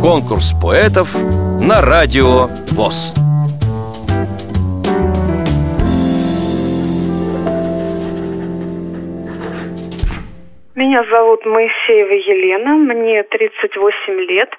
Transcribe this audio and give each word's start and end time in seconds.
Конкурс 0.00 0.54
поэтов 0.62 1.14
на 1.60 1.80
радио 1.82 2.48
ВОЗ. 2.72 3.14
Меня 10.74 11.04
зовут 11.10 11.44
Моисеева 11.44 12.14
Елена, 12.14 12.76
мне 12.76 13.22
38 13.22 14.20
лет. 14.30 14.50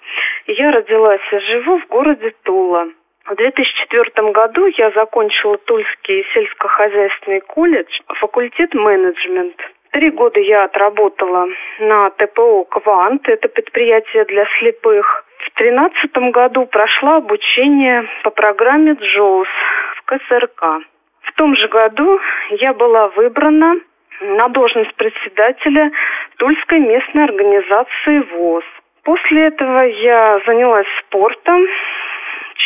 Я 0.45 0.71
родилась 0.71 1.21
и 1.31 1.39
живу 1.39 1.79
в 1.79 1.87
городе 1.87 2.33
Тула. 2.43 2.85
В 3.25 3.35
2004 3.35 4.31
году 4.31 4.67
я 4.77 4.91
закончила 4.91 5.57
Тульский 5.57 6.25
сельскохозяйственный 6.33 7.41
колледж, 7.41 7.89
факультет 8.19 8.73
менеджмент. 8.73 9.55
Три 9.91 10.09
года 10.09 10.39
я 10.39 10.63
отработала 10.63 11.49
на 11.79 12.09
ТПО 12.11 12.63
«Квант», 12.63 13.27
это 13.27 13.49
предприятие 13.49 14.23
для 14.23 14.45
слепых. 14.57 15.25
В 15.39 15.57
2013 15.57 16.31
году 16.31 16.65
прошла 16.65 17.17
обучение 17.17 18.07
по 18.23 18.29
программе 18.29 18.93
«Джоус» 18.93 19.49
в 19.97 20.01
КСРК. 20.03 20.85
В 21.23 21.33
том 21.35 21.57
же 21.57 21.67
году 21.67 22.21
я 22.51 22.73
была 22.73 23.09
выбрана 23.09 23.81
на 24.21 24.47
должность 24.47 24.95
председателя 24.95 25.91
Тульской 26.37 26.79
местной 26.79 27.25
организации 27.25 28.19
ВОЗ. 28.33 28.63
После 29.03 29.47
этого 29.47 29.81
я 29.81 30.39
занялась 30.45 30.87
спортом, 31.05 31.67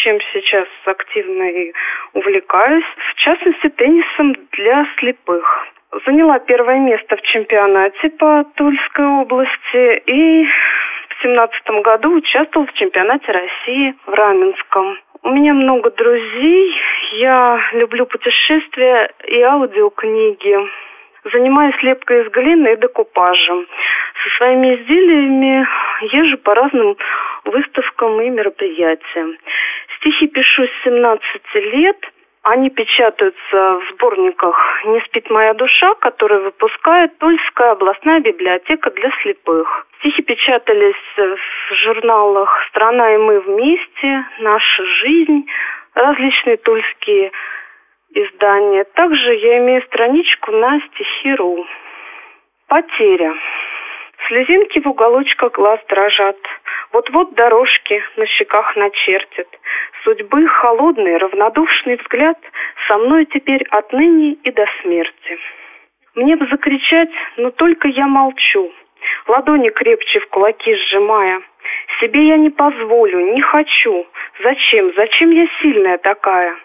чем 0.03 0.19
сейчас 0.31 0.67
активно 0.85 1.49
и 1.49 1.73
увлекаюсь, 2.13 2.85
в 3.09 3.15
частности 3.15 3.69
теннисом 3.69 4.35
для 4.51 4.85
слепых. 4.99 5.67
Заняла 6.03 6.39
первое 6.39 6.79
место 6.79 7.15
в 7.15 7.21
чемпионате 7.21 8.09
по 8.09 8.43
Тульской 8.55 9.05
области 9.05 10.03
и 10.05 10.43
в 10.43 11.21
семнадцатом 11.21 11.83
году 11.83 12.15
участвовала 12.15 12.67
в 12.67 12.73
чемпионате 12.73 13.31
России 13.31 13.95
в 14.05 14.13
Раменском. 14.13 14.97
У 15.23 15.29
меня 15.29 15.53
много 15.53 15.91
друзей, 15.91 16.75
я 17.13 17.61
люблю 17.73 18.05
путешествия 18.07 19.09
и 19.25 19.41
аудиокниги. 19.41 20.57
Занимаюсь 21.31 21.81
лепкой 21.81 22.23
из 22.23 22.29
глины 22.29 22.73
и 22.73 22.77
декупажем. 22.77 23.65
Со 24.21 24.37
своими 24.37 24.75
изделиями 24.75 25.65
езжу 26.11 26.37
по 26.39 26.55
разным 26.55 26.97
выставкам 27.45 28.19
и 28.21 28.29
мероприятиям. 28.29 29.37
Стихи 29.95 30.27
пишу 30.27 30.67
с 30.67 30.83
17 30.83 31.55
лет. 31.73 31.97
Они 32.45 32.69
печатаются 32.69 33.33
в 33.51 33.83
сборниках 33.93 34.55
«Не 34.85 34.99
спит 35.01 35.31
моя 35.31 35.55
душа», 35.55 35.95
который 35.95 36.43
выпускает 36.43 37.17
Тульская 37.17 37.71
областная 37.71 38.19
библиотека 38.19 38.91
для 38.91 39.09
слепых. 39.23 39.87
Стихи 39.97 40.21
печатались 40.21 40.93
в 41.17 41.73
журналах 41.73 42.63
«Страна 42.69 43.15
и 43.15 43.17
мы 43.17 43.39
вместе», 43.39 44.25
«Наша 44.37 44.85
жизнь», 45.01 45.47
различные 45.95 46.57
тульские 46.57 47.31
издания. 48.13 48.83
Также 48.93 49.33
я 49.33 49.57
имею 49.57 49.81
страничку 49.81 50.51
на 50.51 50.79
стихи.ру. 50.81 51.65
Потеря. 52.67 53.33
Слезинки 54.27 54.79
в 54.81 54.87
уголочках 54.87 55.51
глаз 55.53 55.79
дрожат. 55.89 56.37
Вот-вот 56.95 57.33
дорожки 57.33 58.01
на 58.15 58.25
щеках 58.25 58.73
начертят. 58.77 59.49
Судьбы 60.05 60.47
холодный, 60.47 61.17
равнодушный 61.17 61.97
взгляд 61.97 62.39
со 62.87 62.97
мной 62.97 63.25
теперь 63.25 63.65
отныне 63.69 64.37
и 64.45 64.51
до 64.51 64.65
смерти. 64.81 65.37
Мне 66.15 66.37
бы 66.37 66.47
закричать, 66.47 67.09
но 67.35 67.51
только 67.51 67.89
я 67.89 68.07
молчу, 68.07 68.71
ладони 69.27 69.71
крепче 69.71 70.21
в 70.21 70.29
кулаки 70.29 70.73
сжимая. 70.73 71.41
Себе 71.99 72.29
я 72.29 72.37
не 72.37 72.49
позволю, 72.49 73.33
не 73.33 73.41
хочу. 73.41 74.07
Зачем? 74.41 74.93
Зачем 74.95 75.31
я 75.31 75.47
сильная 75.61 75.97
такая? 75.97 76.55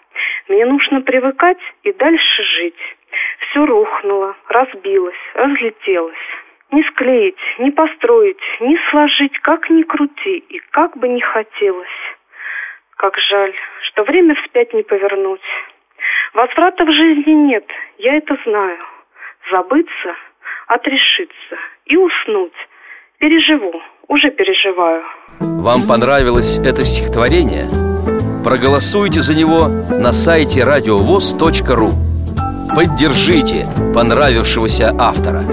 Мне 0.47 0.65
нужно 0.65 1.01
привыкать 1.01 1.59
и 1.83 1.91
дальше 1.91 2.43
жить. 2.55 2.95
Все 3.39 3.65
рухнуло, 3.65 4.37
разбилось, 4.47 5.23
разлетелось. 5.33 6.30
Не 6.71 6.83
склеить, 6.83 7.35
не 7.59 7.71
построить, 7.71 8.39
не 8.61 8.77
сложить, 8.89 9.37
как 9.39 9.69
ни 9.69 9.83
крути 9.83 10.37
и 10.37 10.59
как 10.71 10.97
бы 10.97 11.09
ни 11.09 11.19
хотелось. 11.19 11.87
Как 12.97 13.13
жаль, 13.29 13.53
что 13.89 14.03
время 14.03 14.35
вспять 14.35 14.73
не 14.73 14.83
повернуть. 14.83 15.41
Возврата 16.33 16.85
в 16.85 16.91
жизни 16.91 17.31
нет, 17.31 17.65
я 17.97 18.15
это 18.15 18.37
знаю. 18.45 18.79
Забыться, 19.51 20.15
отрешиться 20.67 21.57
и 21.85 21.97
уснуть. 21.97 22.53
Переживу, 23.17 23.81
уже 24.07 24.31
переживаю. 24.31 25.03
Вам 25.39 25.81
понравилось 25.87 26.57
это 26.59 26.85
стихотворение? 26.85 27.65
Проголосуйте 28.43 29.21
за 29.21 29.37
него 29.37 29.67
на 29.99 30.13
сайте 30.13 30.63
радиовоз.ру 30.63 31.89
Поддержите 32.73 33.65
понравившегося 33.93 34.95
автора 34.97 35.43